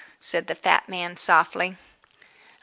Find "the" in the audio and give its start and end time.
0.47-0.55